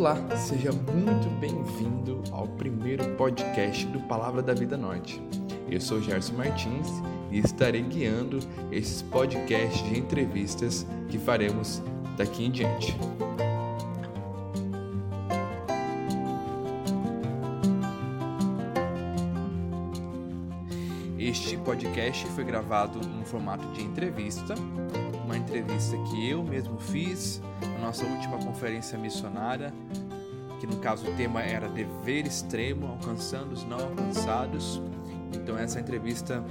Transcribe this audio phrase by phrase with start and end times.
[0.00, 5.20] Olá, seja muito bem-vindo ao primeiro podcast do Palavra da Vida Norte.
[5.70, 6.88] Eu sou Gerson Martins
[7.30, 8.38] e estarei guiando
[8.72, 11.82] esses podcasts de entrevistas que faremos
[12.16, 12.96] daqui em diante.
[21.18, 24.54] Este podcast foi gravado no formato de entrevista,
[25.40, 29.72] entrevista que eu mesmo fiz na nossa última conferência missionária,
[30.58, 34.80] que no caso o tema era dever extremo, alcançando os não alcançados.
[35.34, 36.44] Então essa entrevista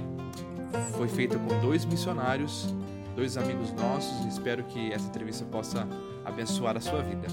[0.96, 2.74] foi feita com dois missionários,
[3.14, 5.86] dois amigos nossos, espero que essa entrevista possa
[6.24, 7.28] abençoar a sua vida.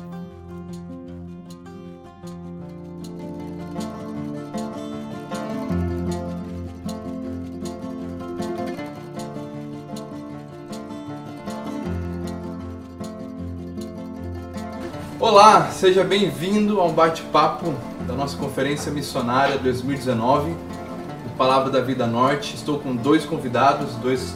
[15.27, 17.75] Olá, seja bem-vindo ao bate-papo
[18.07, 22.55] da nossa conferência missionária 2019, o Palavra da Vida Norte.
[22.55, 24.33] Estou com dois convidados, dois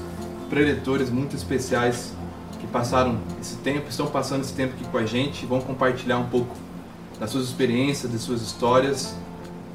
[0.50, 2.12] preletores muito especiais
[2.60, 6.28] que passaram esse tempo, estão passando esse tempo aqui com a gente, vão compartilhar um
[6.28, 6.54] pouco
[7.18, 9.16] das suas experiências, das suas histórias,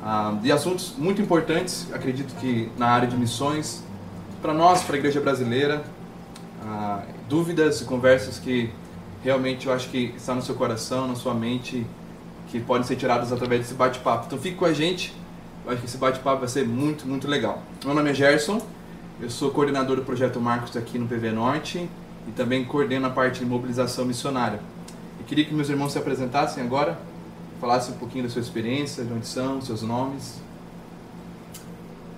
[0.05, 3.83] ah, de assuntos muito importantes, acredito que na área de missões,
[4.43, 5.83] para nós, para a igreja brasileira,
[6.63, 8.71] ah, dúvidas e conversas que
[9.27, 11.85] realmente eu acho que está no seu coração, na sua mente,
[12.47, 14.27] que podem ser tiradas através desse bate-papo.
[14.27, 15.13] Então fique com a gente,
[15.65, 17.61] eu acho que esse bate-papo vai ser muito, muito legal.
[17.85, 18.63] Meu nome é Gerson,
[19.21, 21.89] eu sou coordenador do Projeto Marcos aqui no PV Norte
[22.29, 24.61] e também coordeno a parte de mobilização missionária.
[25.19, 26.97] Eu queria que meus irmãos se apresentassem agora,
[27.61, 30.41] falassem um pouquinho da sua experiência, de onde são, seus nomes.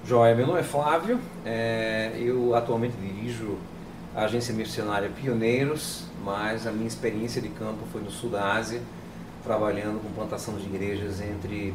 [0.07, 3.57] Joia, meu nome é Flávio, é, eu atualmente dirijo
[4.19, 8.83] a agência missionária Pioneiros, mas a minha experiência de campo foi no sul da Ásia,
[9.45, 11.73] trabalhando com plantação de igrejas entre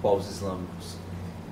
[0.00, 0.96] povos islâmicos.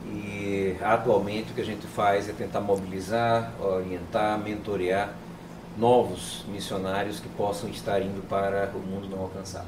[0.07, 5.13] E atualmente o que a gente faz é tentar mobilizar, orientar, mentorear
[5.77, 9.67] novos missionários que possam estar indo para o mundo não alcançado.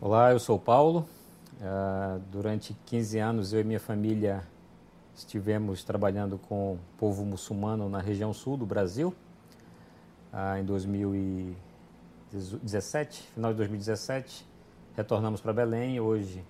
[0.00, 1.08] Olá, eu sou Paulo.
[1.60, 4.42] Uh, durante 15 anos eu e minha família
[5.20, 9.14] estivemos trabalhando com o povo muçulmano na região sul do Brasil
[10.32, 14.44] ah, em 2017, final de 2017.
[14.96, 16.00] Retornamos para Belém.
[16.00, 16.44] Hoje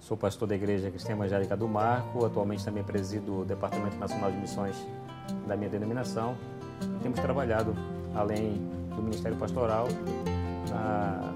[0.00, 2.24] sou pastor da Igreja Cristã Evangélica do Marco.
[2.24, 4.76] Atualmente também presido o Departamento Nacional de Missões
[5.46, 6.36] da minha denominação.
[7.02, 7.74] Temos trabalhado,
[8.14, 8.54] além
[8.94, 9.88] do Ministério Pastoral,
[10.70, 11.34] na,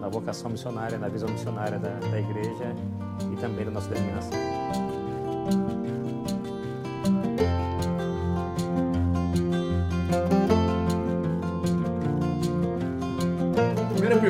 [0.00, 2.72] na vocação missionária, na visão missionária da, da Igreja
[3.32, 4.38] e também da nossa denominação.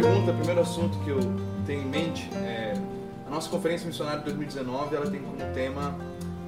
[0.01, 1.19] Pergunta, o primeiro assunto que eu
[1.67, 2.75] tenho em mente é
[3.27, 5.99] a nossa conferência missionária de 2019, ela tem como tema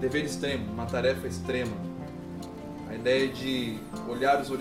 [0.00, 1.72] dever extremo, uma tarefa extrema.
[2.88, 4.60] A ideia de olhar os, os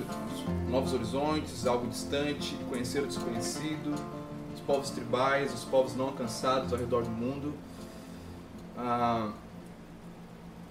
[0.70, 3.94] novos horizontes, algo distante, conhecer o desconhecido,
[4.56, 7.54] os povos tribais, os povos não alcançados ao redor do mundo.
[8.78, 9.30] Ah,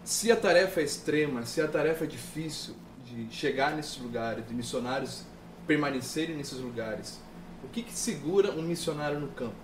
[0.09, 2.75] se a tarefa é extrema, se a tarefa é difícil
[3.05, 5.25] de chegar nesses lugares, de missionários
[5.67, 7.21] permanecerem nesses lugares,
[7.63, 9.55] o que, que segura um missionário no campo,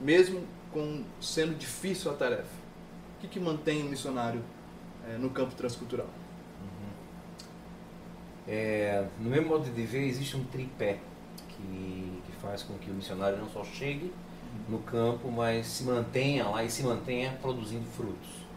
[0.00, 2.44] mesmo com sendo difícil a tarefa?
[3.16, 4.40] O que, que mantém um missionário
[5.04, 6.06] é, no campo transcultural?
[6.06, 6.92] Uhum.
[8.46, 11.00] É, no meu modo de ver, existe um tripé
[11.48, 14.14] que, que faz com que o missionário não só chegue
[14.68, 18.47] no campo, mas se mantenha lá e se mantenha produzindo frutos.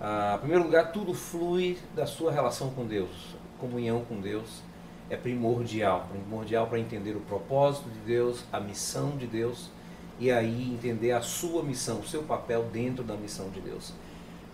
[0.00, 4.62] Ah, em primeiro lugar, tudo flui da sua relação com Deus, comunhão com Deus
[5.10, 9.68] é primordial, primordial para entender o propósito de Deus, a missão de Deus
[10.20, 13.92] e aí entender a sua missão, o seu papel dentro da missão de Deus.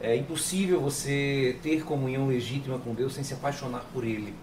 [0.00, 4.34] É impossível você ter comunhão legítima com Deus sem se apaixonar por Ele.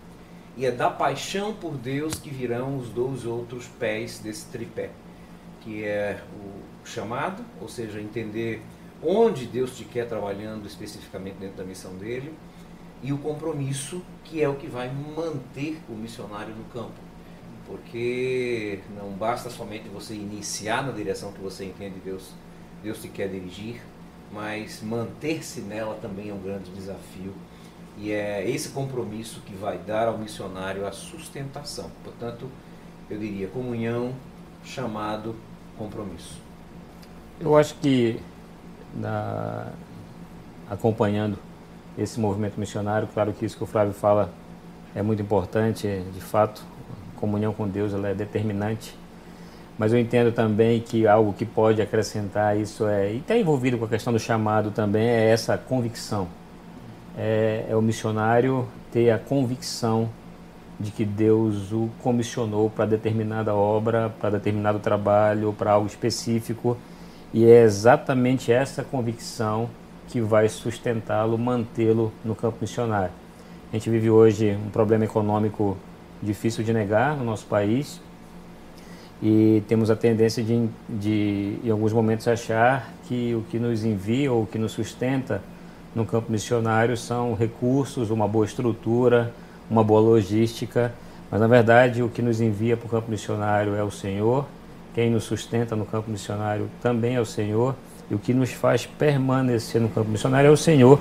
[0.55, 4.91] E é da paixão por Deus que virão os dois outros pés desse tripé,
[5.61, 8.61] que é o chamado, ou seja, entender
[9.05, 12.33] onde Deus te quer trabalhando especificamente dentro da missão dele,
[13.01, 16.93] e o compromisso, que é o que vai manter o missionário no campo.
[17.67, 22.31] Porque não basta somente você iniciar na direção que você entende Deus,
[22.81, 23.81] Deus te quer dirigir,
[24.31, 27.33] mas manter-se nela também é um grande desafio.
[27.97, 31.91] E é esse compromisso que vai dar ao missionário a sustentação.
[32.03, 32.49] Portanto,
[33.09, 34.15] eu diria comunhão,
[34.63, 35.35] chamado,
[35.77, 36.41] compromisso.
[37.39, 38.19] Eu acho que
[40.69, 41.37] acompanhando
[41.97, 43.07] esse movimento missionário.
[43.13, 44.31] Claro que isso que o Flávio fala
[44.95, 46.63] é muito importante, de fato,
[47.15, 48.95] a comunhão com Deus ela é determinante.
[49.77, 53.85] mas eu entendo também que algo que pode acrescentar isso é, e está envolvido com
[53.85, 56.27] a questão do chamado também, é essa convicção.
[57.17, 60.09] É, é o missionário ter a convicção
[60.79, 66.77] de que Deus o comissionou para determinada obra, para determinado trabalho, para algo específico,
[67.33, 69.69] e é exatamente essa convicção
[70.07, 73.11] que vai sustentá-lo, mantê-lo no campo missionário.
[73.71, 75.75] A gente vive hoje um problema econômico
[76.21, 77.99] difícil de negar no nosso país
[79.21, 84.31] e temos a tendência de, de, em alguns momentos, achar que o que nos envia
[84.31, 85.41] ou o que nos sustenta
[85.95, 89.33] no campo missionário são recursos, uma boa estrutura,
[89.69, 90.93] uma boa logística,
[91.31, 94.45] mas na verdade o que nos envia para o campo missionário é o Senhor,
[94.93, 97.75] quem nos sustenta no campo missionário também é o Senhor,
[98.09, 100.99] e o que nos faz permanecer no campo missionário é o Senhor,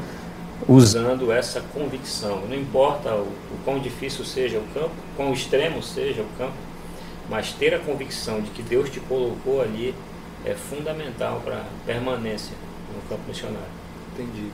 [0.69, 2.43] usando essa convicção.
[2.49, 6.55] Não importa o, o quão difícil seja o campo, quão extremo seja o campo,
[7.29, 9.95] mas ter a convicção de que Deus te colocou ali
[10.45, 12.55] é fundamental para a permanência
[12.95, 13.83] no campo missionário.
[14.13, 14.49] Entendi.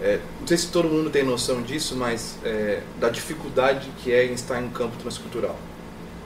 [0.00, 4.24] É, não sei se todo mundo tem noção disso, mas é, da dificuldade que é
[4.24, 5.56] estar em um campo transcultural.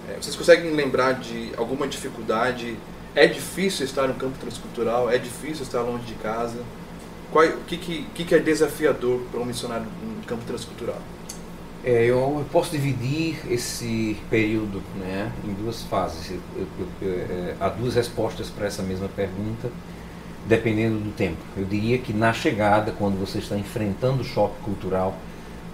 [0.09, 2.77] É, vocês conseguem lembrar de alguma dificuldade?
[3.15, 5.11] É difícil estar no campo transcultural?
[5.11, 6.59] É difícil estar longe de casa?
[7.31, 11.01] Qual, o que, que, que é desafiador para um missionário no campo transcultural?
[11.85, 16.31] É, eu posso dividir esse período né, em duas fases.
[16.31, 19.69] Eu, eu, eu, é, há duas respostas para essa mesma pergunta,
[20.47, 21.39] dependendo do tempo.
[21.57, 25.17] Eu diria que na chegada, quando você está enfrentando o choque cultural,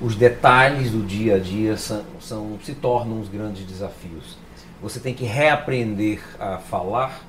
[0.01, 4.37] os detalhes do dia a dia são, são, se tornam os grandes desafios.
[4.81, 7.25] Você tem que reaprender a falar,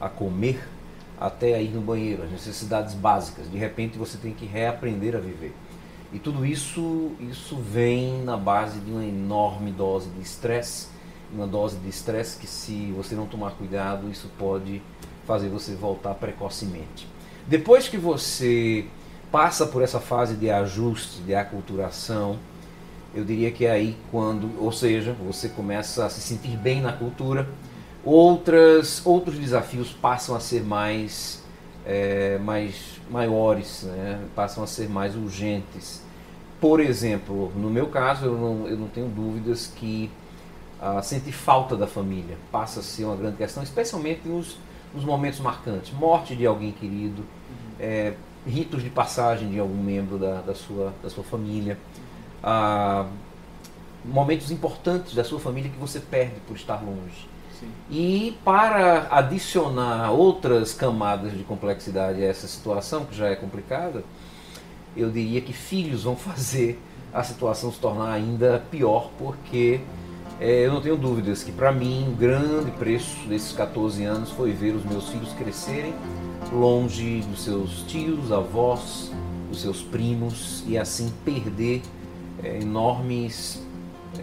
[0.00, 0.66] a comer,
[1.20, 3.50] até a ir no banheiro, as necessidades básicas.
[3.50, 5.54] De repente você tem que reaprender a viver.
[6.12, 10.88] E tudo isso, isso vem na base de uma enorme dose de estresse,
[11.32, 14.80] uma dose de estresse que se você não tomar cuidado, isso pode
[15.26, 17.06] fazer você voltar precocemente.
[17.46, 18.86] Depois que você
[19.34, 22.38] passa por essa fase de ajuste, de aculturação,
[23.12, 26.92] eu diria que é aí quando, ou seja, você começa a se sentir bem na
[26.92, 27.48] cultura,
[28.04, 31.42] outras, outros desafios passam a ser mais,
[31.84, 34.20] é, mais maiores, né?
[34.36, 36.00] passam a ser mais urgentes.
[36.60, 40.08] Por exemplo, no meu caso, eu não, eu não tenho dúvidas que
[40.80, 44.56] uh, sentir falta da família passa a ser uma grande questão, especialmente nos,
[44.94, 45.92] nos momentos marcantes.
[45.92, 47.74] Morte de alguém querido, uhum.
[47.80, 48.14] é,
[48.46, 51.78] ritos de passagem de algum membro da, da, sua, da sua família,
[52.42, 53.08] uh,
[54.04, 57.28] momentos importantes da sua família que você perde por estar longe.
[57.58, 57.68] Sim.
[57.90, 64.04] E para adicionar outras camadas de complexidade a essa situação, que já é complicada,
[64.96, 66.80] eu diria que filhos vão fazer
[67.12, 69.80] a situação se tornar ainda pior, porque
[70.40, 74.50] é, eu não tenho dúvidas que para mim o grande preço desses 14 anos foi
[74.50, 75.94] ver os meus filhos crescerem
[76.54, 79.10] longe dos seus tios, avós,
[79.50, 81.82] dos seus primos e assim perder
[82.42, 83.62] é, enormes
[84.18, 84.22] é,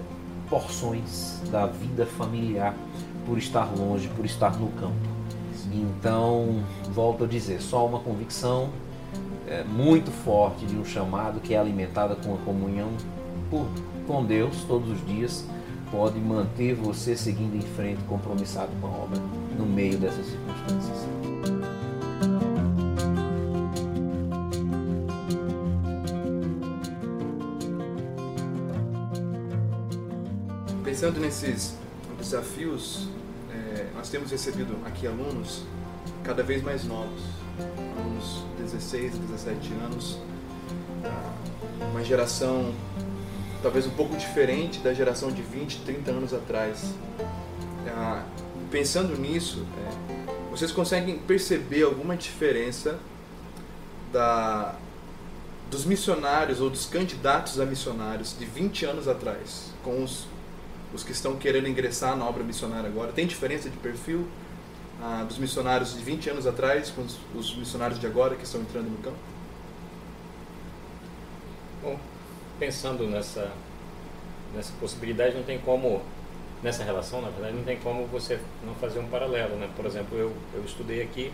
[0.49, 2.75] porções da vida familiar
[3.25, 5.11] por estar longe, por estar no campo.
[5.73, 6.63] Então,
[6.93, 8.69] volto a dizer, só uma convicção
[9.47, 12.89] é, muito forte de um chamado que é alimentada com a comunhão
[13.49, 13.65] por,
[14.07, 15.45] com Deus todos os dias
[15.91, 19.19] pode manter você seguindo em frente, compromissado com a obra
[19.57, 21.10] no meio dessas circunstâncias.
[30.83, 31.75] Pensando nesses
[32.17, 33.07] desafios,
[33.51, 35.63] é, nós temos recebido aqui alunos
[36.23, 37.21] cada vez mais novos
[38.17, 40.17] uns 16, 17 anos,
[41.91, 42.73] uma geração
[43.61, 46.93] talvez um pouco diferente da geração de 20, 30 anos atrás.
[47.87, 48.23] Ah,
[48.71, 52.99] pensando nisso, é, vocês conseguem perceber alguma diferença
[54.11, 54.75] da,
[55.69, 60.25] dos missionários ou dos candidatos a missionários de 20 anos atrás com os,
[60.93, 63.11] os que estão querendo ingressar na obra missionária agora?
[63.11, 64.27] Tem diferença de perfil?
[65.01, 68.61] ah, dos missionários de 20 anos atrás com os, os missionários de agora que estão
[68.61, 69.17] entrando no campo?
[71.81, 71.97] Bom,
[72.59, 73.51] pensando nessa,
[74.55, 76.03] nessa possibilidade, não tem como,
[76.61, 79.55] nessa relação, na verdade, não tem como você não fazer um paralelo.
[79.55, 79.67] Né?
[79.75, 81.33] Por exemplo, eu, eu estudei aqui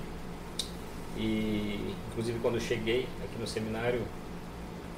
[1.18, 4.02] e, inclusive, quando eu cheguei aqui no seminário,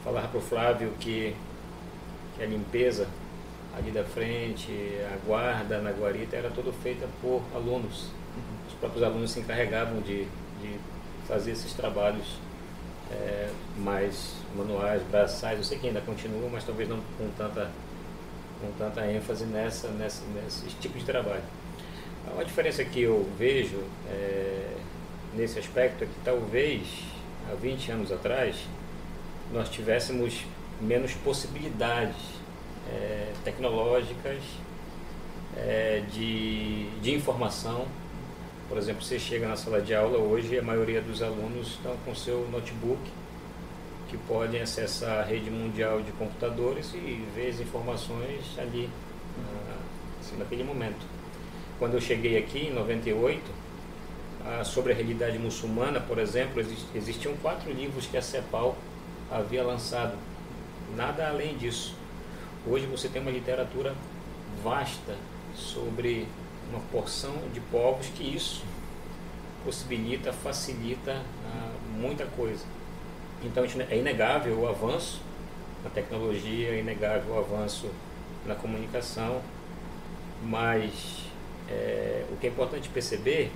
[0.03, 1.35] falava para o Flávio que,
[2.35, 3.07] que a limpeza
[3.79, 4.71] ali da frente,
[5.13, 8.09] a guarda na guarita era toda feita por alunos
[8.79, 10.23] próprios alunos se encarregavam de,
[10.61, 10.79] de
[11.27, 12.39] fazer esses trabalhos
[13.11, 15.57] é, mais manuais, braçais.
[15.57, 17.69] Eu sei que ainda continua, mas talvez não com tanta,
[18.61, 21.43] com tanta ênfase nessa, nessa, nesse tipo de trabalho.
[22.33, 24.75] Uma diferença que eu vejo é,
[25.35, 26.81] nesse aspecto é que talvez
[27.51, 28.55] há 20 anos atrás
[29.51, 30.45] nós tivéssemos
[30.79, 32.38] menos possibilidades
[32.91, 34.41] é, tecnológicas
[35.55, 37.85] é, de, de informação.
[38.67, 42.13] Por exemplo, você chega na sala de aula hoje a maioria dos alunos estão com
[42.13, 43.01] seu notebook
[44.09, 48.89] que podem acessar a rede mundial de computadores e ver as informações ali
[50.19, 51.05] assim, naquele momento.
[51.77, 53.41] Quando eu cheguei aqui em 98,
[54.45, 56.61] ah, sobre a realidade muçulmana, por exemplo,
[56.93, 58.75] existiam quatro livros que a CEPAL
[59.31, 60.17] havia lançado.
[60.95, 61.95] Nada além disso.
[62.67, 63.95] Hoje você tem uma literatura
[64.61, 65.15] vasta
[65.55, 66.27] sobre
[66.69, 68.63] uma porção de povos que isso
[69.63, 72.65] possibilita, facilita ah, muita coisa.
[73.43, 75.21] Então é inegável o avanço
[75.83, 77.89] na tecnologia, é inegável o avanço
[78.45, 79.41] na comunicação,
[80.43, 81.25] mas
[81.69, 83.51] é, o que é importante perceber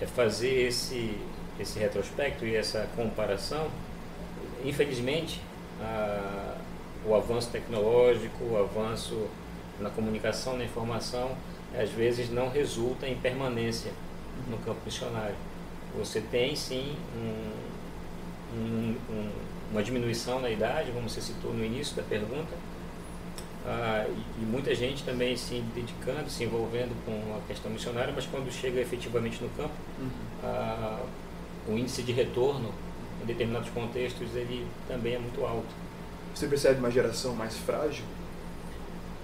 [0.00, 1.14] é fazer esse,
[1.60, 3.68] esse retrospecto e essa comparação.
[4.64, 5.40] Infelizmente,
[5.82, 6.56] a,
[7.08, 9.26] o avanço tecnológico, o avanço
[9.80, 11.36] na comunicação, na informação,
[11.76, 13.92] às vezes não resulta em permanência
[14.48, 15.34] no campo missionário.
[15.96, 19.30] Você tem sim um, um, um,
[19.72, 22.54] uma diminuição na idade, como você citou no início da pergunta,
[23.66, 28.26] ah, e, e, muita gente também se dedicando, se envolvendo com a questão missionária, mas
[28.26, 30.08] quando chega efetivamente no campo, uhum.
[30.42, 31.02] ah,
[31.68, 32.72] o índice de retorno
[33.22, 35.87] em determinados contextos ele também é muito alto.
[36.38, 38.04] Você percebe uma geração mais frágil?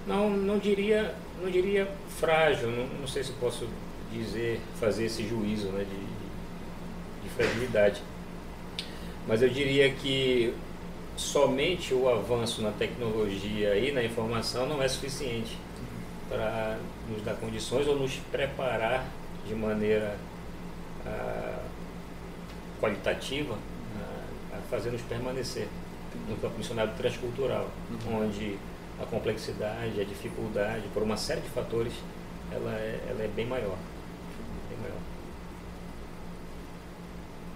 [0.05, 2.69] Não, não diria, não diria frágil.
[2.69, 3.67] Não, não sei se posso
[4.11, 8.01] dizer, fazer esse juízo né, de, de, de fragilidade
[9.27, 10.53] mas eu diria que
[11.17, 15.57] somente o avanço na tecnologia e na informação não é suficiente
[16.29, 16.77] para
[17.09, 19.05] nos dar condições ou nos preparar
[19.47, 20.17] de maneira
[21.05, 21.59] ah,
[22.79, 23.55] qualitativa
[23.97, 25.67] ah, a fazer-nos permanecer
[26.29, 28.25] no campo missionário transcultural, uhum.
[28.25, 28.57] onde
[29.01, 31.93] a complexidade, a dificuldade, por uma série de fatores,
[32.51, 33.77] ela é, ela é bem maior.
[34.69, 34.97] Bem maior.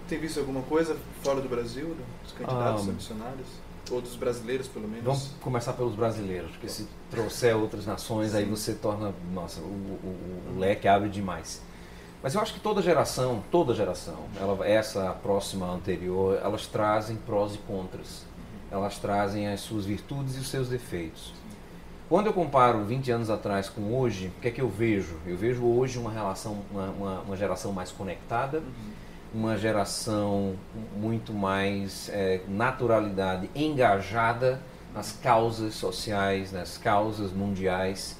[0.08, 3.46] Tem visto alguma coisa fora do Brasil, dos candidatos ah, a missionários?
[3.90, 5.04] Ou dos brasileiros, pelo menos?
[5.04, 8.38] Vamos começar pelos brasileiros, porque se trouxer outras nações, Sim.
[8.38, 11.62] aí você torna, nossa, o, o, o, leque abre demais.
[12.22, 17.54] Mas eu acho que toda geração, toda geração, ela, essa próxima anterior, elas trazem prós
[17.54, 18.24] e contras.
[18.70, 21.32] Elas trazem as suas virtudes e os seus defeitos.
[22.08, 25.16] Quando eu comparo 20 anos atrás com hoje, o que é que eu vejo?
[25.26, 29.00] Eu vejo hoje uma relação, uma, uma, uma geração mais conectada, uhum
[29.32, 30.56] uma geração
[30.96, 34.60] muito mais é, naturalidade engajada
[34.92, 38.16] nas causas sociais, nas causas mundiais.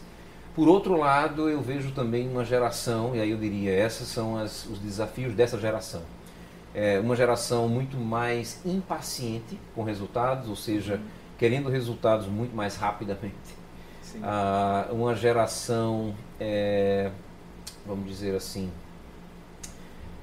[0.54, 4.66] Por outro lado, eu vejo também uma geração, e aí eu diria, esses são as,
[4.66, 6.02] os desafios dessa geração.
[6.74, 11.02] É uma geração muito mais impaciente com resultados, ou seja, uhum.
[11.38, 13.60] querendo resultados muito mais rapidamente.
[14.22, 17.10] Ah, uma geração, é,
[17.86, 18.70] vamos dizer assim,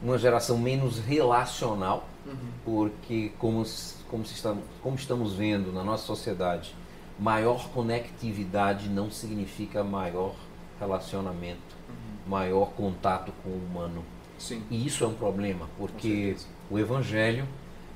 [0.01, 2.36] uma geração menos relacional, uhum.
[2.66, 3.66] porque como,
[4.10, 6.75] como, está, como estamos vendo na nossa sociedade,
[7.20, 10.36] maior conectividade não significa maior
[10.80, 12.30] relacionamento, uhum.
[12.30, 14.04] maior contato com o humano.
[14.38, 14.62] Sim.
[14.70, 16.36] E isso é um problema, porque
[16.70, 17.46] o evangelho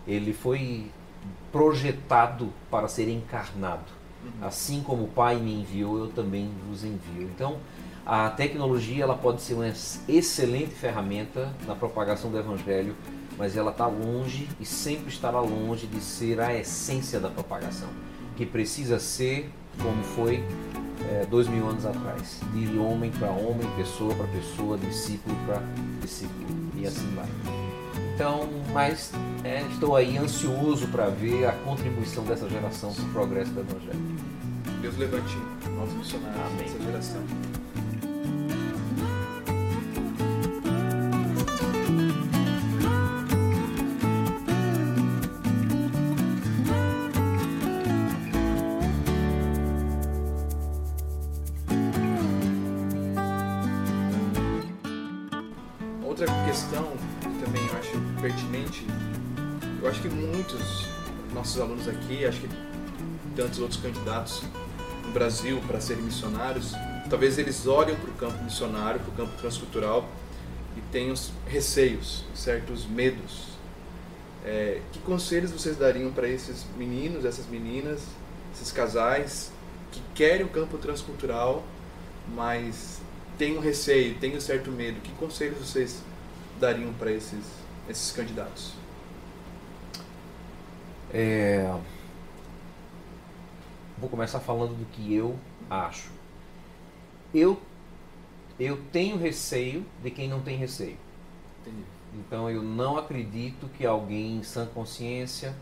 [0.07, 0.89] ele foi
[1.51, 3.91] projetado para ser encarnado.
[4.23, 4.47] Uhum.
[4.47, 7.23] Assim como o Pai me enviou, eu também vos envio.
[7.23, 7.57] Então,
[8.05, 9.71] a tecnologia ela pode ser uma
[10.07, 12.95] excelente ferramenta na propagação do evangelho,
[13.37, 17.89] mas ela está longe e sempre estará longe de ser a essência da propagação,
[18.35, 20.43] que precisa ser como foi
[21.11, 25.61] é, dois mil anos atrás, de homem para homem, pessoa para pessoa, discípulo para
[26.01, 27.27] discípulo e assim vai.
[28.15, 29.11] Então, mas
[29.43, 34.15] é, estou aí ansioso para ver a contribuição dessa geração para o progresso do Evangelho.
[34.81, 35.37] Deus levante
[35.75, 37.21] novos missionários dessa geração.
[59.87, 60.87] Acho que muitos
[61.33, 62.49] nossos alunos aqui, acho que
[63.35, 64.43] tantos outros candidatos
[65.05, 66.73] no Brasil para serem missionários,
[67.09, 70.07] talvez eles olhem para o campo missionário, para o campo transcultural
[70.77, 71.15] e tenham
[71.47, 73.51] receios, certos medos.
[74.43, 78.01] É, que conselhos vocês dariam para esses meninos, essas meninas,
[78.53, 79.51] esses casais
[79.91, 81.63] que querem o campo transcultural,
[82.35, 82.99] mas
[83.37, 86.01] tem um receio, tem um certo medo, que conselhos vocês
[86.59, 87.45] dariam para esses,
[87.89, 88.80] esses candidatos?
[91.13, 91.73] É...
[93.97, 95.37] Vou começar falando do que eu
[95.69, 96.09] acho.
[97.33, 97.61] Eu,
[98.59, 100.97] eu tenho receio de quem não tem receio.
[101.61, 101.83] Entendi.
[102.13, 105.55] Então eu não acredito que alguém em sã consciência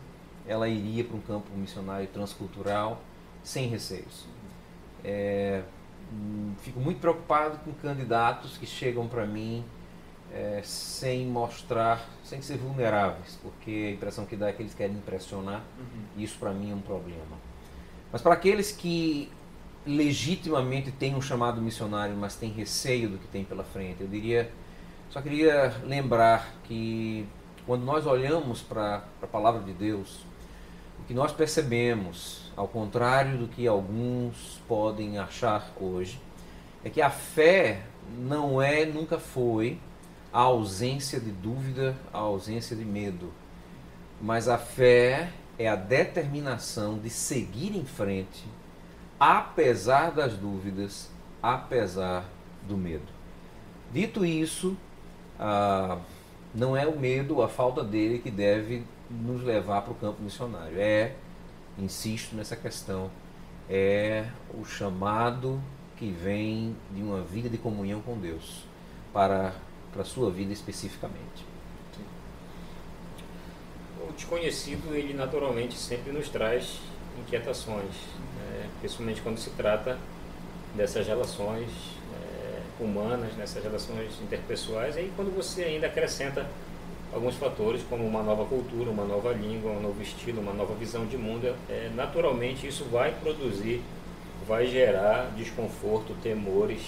[0.46, 3.02] ela iria para um campo missionário transcultural
[3.42, 4.26] sem receios.
[5.04, 5.62] É,
[6.12, 9.64] hum, fico muito preocupado com candidatos que chegam para mim
[10.32, 14.96] é, sem mostrar, sem ser vulneráveis, porque a impressão que dá é que eles querem
[14.96, 16.02] impressionar, Uhum.
[16.16, 17.36] e isso para mim é um problema.
[18.12, 19.30] Mas para aqueles que
[19.86, 24.50] legitimamente têm um chamado missionário, mas têm receio do que tem pela frente, eu diria,
[25.08, 27.26] só queria lembrar que
[27.66, 30.24] quando nós olhamos para a palavra de Deus,
[30.98, 36.20] o que nós percebemos, ao contrário do que alguns podem achar hoje,
[36.84, 37.82] é que a fé
[38.18, 39.78] não é, nunca foi,
[40.32, 43.32] a ausência de dúvida, a ausência de medo.
[44.20, 48.44] Mas a fé é a determinação de seguir em frente,
[49.18, 51.10] apesar das dúvidas,
[51.42, 52.24] apesar
[52.66, 53.12] do medo.
[53.92, 54.76] Dito isso,
[55.38, 55.98] ah,
[56.54, 60.78] não é o medo, a falta dele que deve nos levar para o campo missionário.
[60.78, 61.14] É,
[61.78, 63.10] insisto nessa questão,
[63.68, 64.26] é
[64.58, 65.60] o chamado
[65.96, 68.64] que vem de uma vida de comunhão com Deus
[69.12, 69.52] para,
[69.92, 71.50] para a sua vida especificamente.
[74.08, 76.80] O desconhecido, ele naturalmente sempre nos traz
[77.18, 77.94] inquietações,
[78.36, 78.68] né?
[78.80, 79.98] principalmente quando se trata
[80.74, 81.68] dessas relações
[82.14, 86.46] é, humanas, nessas relações interpessoais, e aí quando você ainda acrescenta
[87.12, 91.06] alguns fatores como uma nova cultura, uma nova língua, um novo estilo, uma nova visão
[91.06, 93.82] de mundo, é, naturalmente isso vai produzir,
[94.46, 96.80] vai gerar desconforto, temores,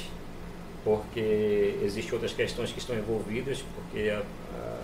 [0.85, 4.23] porque existem outras questões que estão envolvidas, porque a,
[4.55, 4.81] a,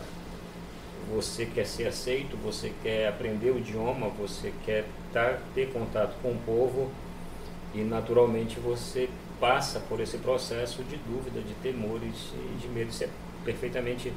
[1.12, 6.32] você quer ser aceito, você quer aprender o idioma, você quer tá, ter contato com
[6.32, 6.90] o povo
[7.74, 9.08] e naturalmente você
[9.40, 12.90] passa por esse processo de dúvida, de temores e de medo.
[12.90, 13.08] Isso é
[13.44, 14.12] perfeitamente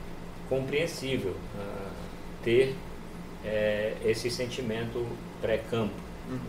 [0.50, 1.91] compreensível uh,
[2.44, 2.76] ter
[3.46, 5.06] é, esse sentimento
[5.41, 5.94] pré-campo.
[6.30, 6.39] Uhum.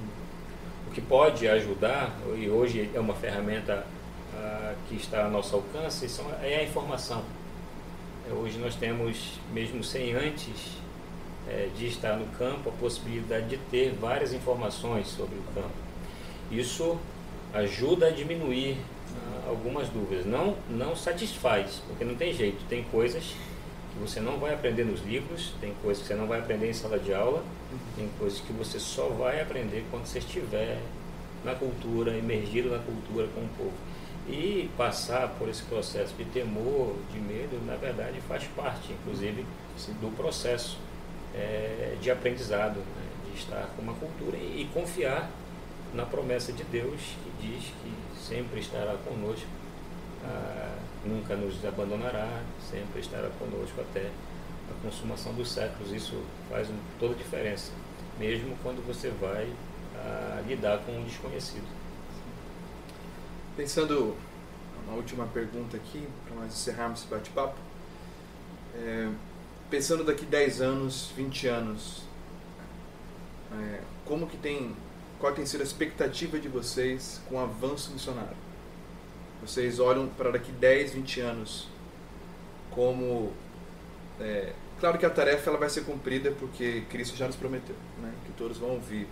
[0.88, 3.86] O que pode ajudar, e hoje é uma ferramenta
[4.34, 7.22] uh, que está ao nosso alcance, são, é a informação.
[8.28, 10.76] É, hoje nós temos, mesmo sem antes
[11.48, 15.74] é, de estar no campo, a possibilidade de ter várias informações sobre o campo.
[16.50, 16.98] Isso
[17.52, 20.24] ajuda a diminuir uh, algumas dúvidas.
[20.24, 22.64] Não, não satisfaz, porque não tem jeito.
[22.68, 23.22] Tem coisas
[23.92, 26.72] que você não vai aprender nos livros, tem coisas que você não vai aprender em
[26.72, 27.42] sala de aula,
[27.96, 30.78] tem coisas que você só vai aprender quando você estiver
[31.44, 33.72] na cultura, emergido na cultura com o povo.
[34.28, 39.44] E passar por esse processo de temor, de medo, na verdade faz parte, inclusive,
[40.00, 40.78] do processo
[41.34, 43.30] é, de aprendizado, né?
[43.30, 45.28] de estar com uma cultura e, e confiar
[45.94, 49.46] na promessa de Deus que diz que sempre estará conosco.
[50.24, 54.08] Ah, nunca nos abandonará, sempre estará conosco até
[54.70, 55.92] a consumação dos séculos.
[55.92, 57.72] Isso faz toda a diferença,
[58.18, 59.50] mesmo quando você vai
[59.96, 61.81] a, lidar com um desconhecido.
[63.56, 64.16] Pensando
[64.86, 67.56] uma última pergunta aqui, para nós encerrarmos esse bate-papo.
[68.74, 69.10] É,
[69.70, 72.02] pensando daqui 10 anos, 20 anos,
[73.52, 74.74] é, como que tem,
[75.18, 78.36] qual tem sido a expectativa de vocês com o avanço missionário?
[79.42, 81.68] Vocês olham para daqui 10, 20 anos
[82.70, 83.32] como
[84.20, 88.12] é, claro que a tarefa ela vai ser cumprida porque Cristo já nos prometeu, né,
[88.24, 89.06] que todos vão ouvir.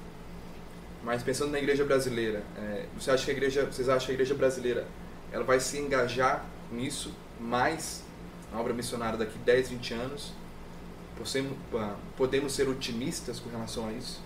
[1.03, 4.15] Mas pensando na igreja brasileira, é, você acha que a igreja, vocês acham que a
[4.15, 4.87] igreja brasileira
[5.33, 8.05] ela vai se engajar nisso mais
[8.53, 10.33] na obra missionária daqui 10, 20 anos?
[11.17, 11.57] Podemos,
[12.17, 14.21] podemos ser otimistas com relação a isso?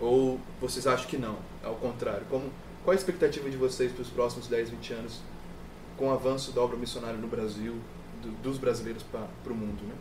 [0.00, 1.38] Ou vocês acham que não?
[1.62, 2.50] Ao contrário, como
[2.84, 5.20] qual a expectativa de vocês para os próximos 10, 20 anos
[5.96, 7.74] com o avanço da obra missionária no Brasil,
[8.20, 9.82] do, dos brasileiros para o mundo?
[9.84, 9.94] Né?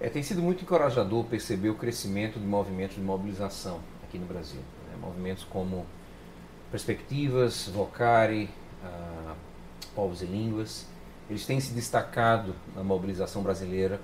[0.00, 4.60] É, tem sido muito encorajador perceber o crescimento de movimentos de mobilização aqui no Brasil.
[4.88, 4.96] Né?
[5.00, 5.84] Movimentos como
[6.70, 8.48] Perspectivas, Vocare,
[8.84, 9.34] ah,
[9.96, 10.86] Povos e Línguas,
[11.28, 14.00] eles têm se destacado na mobilização brasileira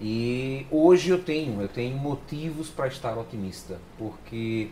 [0.00, 4.70] e hoje eu tenho, eu tenho motivos para estar otimista, porque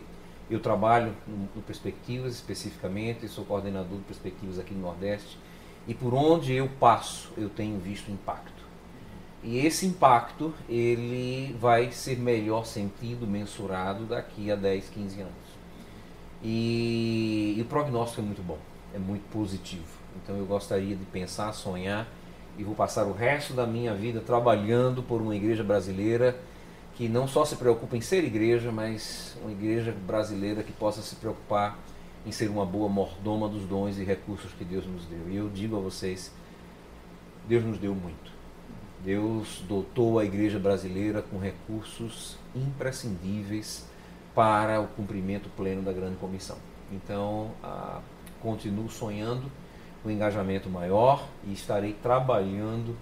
[0.49, 5.39] eu trabalho no, Perspectivas especificamente, sou coordenador de Perspectivas aqui no Nordeste
[5.87, 8.66] e por onde eu passo eu tenho visto impacto.
[9.47, 15.35] E esse impacto ele vai ser melhor sentido, mensurado daqui a 10, 15 anos.
[16.43, 18.59] E, e o prognóstico é muito bom.
[18.93, 19.87] é muito positivo.
[20.17, 22.09] Então eu gostaria de pensar, sonhar
[22.59, 26.37] e vou passar o resto da minha vida trabalhando por uma igreja brasileira
[26.97, 31.15] que não só se preocupa em ser igreja, mas uma igreja brasileira que possa se
[31.15, 31.79] preocupar
[32.25, 35.29] em ser uma boa mordoma dos dons e recursos que Deus nos deu.
[35.29, 36.33] E eu digo a vocês,
[37.47, 38.36] Deus nos deu muito.
[39.07, 43.87] Deus dotou a igreja brasileira com recursos imprescindíveis
[44.35, 46.57] para o cumprimento pleno da grande comissão.
[46.91, 48.01] Então, ah,
[48.43, 49.45] continuo sonhando
[50.05, 52.97] um engajamento maior e estarei trabalhando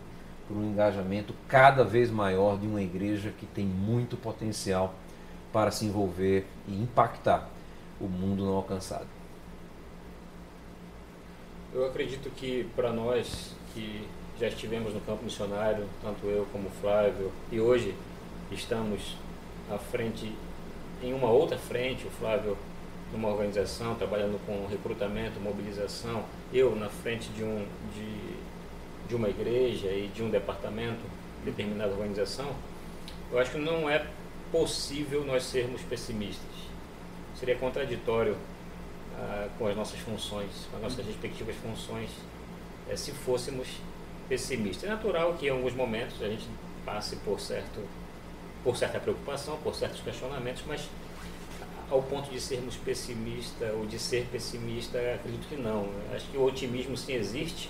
[0.46, 4.94] por um engajamento cada vez maior de uma igreja que tem muito potencial
[5.54, 7.48] para se envolver e impactar
[7.98, 9.06] o mundo não alcançado.
[11.72, 14.06] Eu acredito que para nós que
[14.38, 17.94] já estivemos no campo missionário, tanto eu como o Flávio, e hoje
[18.50, 19.16] estamos
[19.70, 20.32] à frente,
[21.02, 22.56] em uma outra frente, o Flávio
[23.12, 29.88] numa organização, trabalhando com recrutamento, mobilização, eu na frente de, um, de, de uma igreja
[29.88, 31.02] e de um departamento,
[31.44, 32.50] determinada organização,
[33.30, 34.04] eu acho que não é
[34.50, 36.50] possível nós sermos pessimistas.
[37.36, 38.36] Seria contraditório
[39.16, 42.10] ah, com as nossas funções, com as nossas respectivas funções,
[42.88, 43.68] eh, se fôssemos
[44.28, 44.84] pessimistas.
[44.84, 46.46] É natural que em alguns momentos a gente
[46.84, 47.80] passe por certo
[48.62, 50.88] por certa preocupação, por certos questionamentos, mas
[51.90, 55.86] ao ponto de sermos pessimistas ou de ser pessimista, acredito que não.
[56.14, 57.68] Acho que o otimismo sim existe,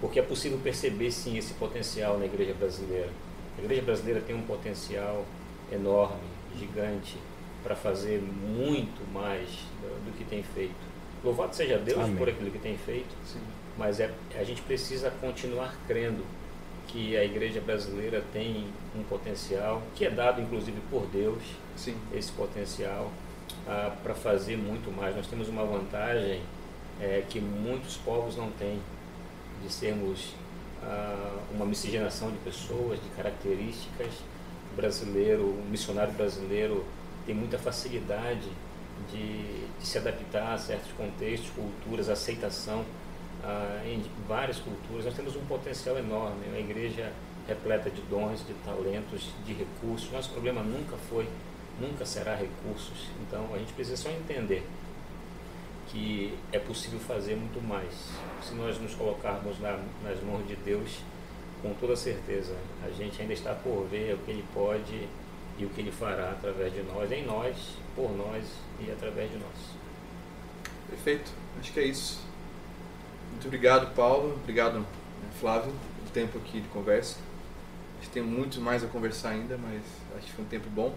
[0.00, 3.10] porque é possível perceber sim esse potencial na igreja brasileira.
[3.56, 5.24] A igreja brasileira tem um potencial
[5.72, 6.26] enorme,
[6.58, 7.16] gigante,
[7.62, 9.48] para fazer muito mais
[9.80, 10.74] do, do, que tem feito.
[11.24, 12.16] Louvado seja Deus Amém.
[12.16, 13.40] por aquilo que tem feito, sim.
[13.76, 16.24] Mas é, a gente precisa continuar crendo
[16.88, 21.42] que a igreja brasileira tem um potencial que é dado inclusive por Deus
[21.76, 21.96] Sim.
[22.12, 23.10] esse potencial
[23.66, 25.14] ah, para fazer muito mais.
[25.16, 26.40] Nós temos uma vantagem
[27.00, 28.80] é, que muitos povos não têm,
[29.62, 30.34] de sermos
[30.82, 34.14] ah, uma miscigenação de pessoas, de características.
[34.72, 36.84] O brasileiro, o missionário brasileiro
[37.24, 38.48] tem muita facilidade
[39.10, 42.84] de, de se adaptar a certos contextos, culturas, aceitação
[43.44, 45.04] ah, em várias culturas.
[45.04, 46.44] Nós temos um potencial enorme.
[46.54, 47.12] A igreja
[47.46, 50.10] repleta de dons, de talentos, de recursos.
[50.10, 51.28] Nosso problema nunca foi
[51.80, 53.08] nunca será recursos.
[53.22, 54.66] Então a gente precisa só entender
[55.88, 58.10] que é possível fazer muito mais.
[58.42, 60.98] Se nós nos colocarmos na, nas mãos de Deus,
[61.62, 65.08] com toda certeza, a gente ainda está por ver o que Ele pode
[65.58, 67.56] e o que Ele fará através de nós, em nós,
[67.94, 68.44] por nós
[68.80, 69.76] e através de nós.
[70.90, 72.20] Perfeito, acho que é isso.
[73.36, 74.34] Muito obrigado, Paulo.
[74.42, 74.84] Obrigado,
[75.38, 77.16] Flávio, pelo tempo aqui de conversa.
[77.98, 79.82] A gente tem muito mais a conversar ainda, mas
[80.16, 80.94] acho que foi um tempo bom.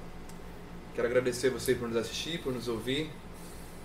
[0.95, 3.12] Quero agradecer você por nos assistir, por nos ouvir.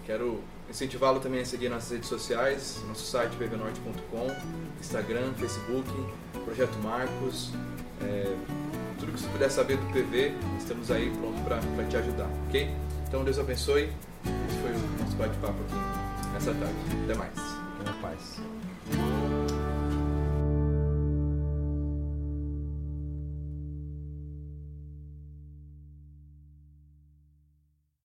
[0.07, 0.41] Quero
[0.71, 4.29] incentivá-lo também a seguir nossas redes sociais, nosso site pvnorte.com,
[4.81, 5.91] Instagram, Facebook,
[6.45, 7.51] Projeto Marcos.
[8.03, 8.37] É,
[9.01, 12.71] tudo que você puder saber do PV, estamos aí prontos para te ajudar, ok?
[13.09, 13.93] Então Deus abençoe.
[14.49, 16.75] Esse foi o nosso bate-papo aqui nessa tarde.
[17.05, 17.54] Até mais.
[18.17, 18.54] Fique na paz.